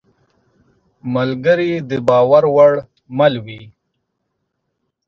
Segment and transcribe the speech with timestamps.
[1.15, 2.73] ملګری د باور وړ
[3.17, 3.61] مل وي.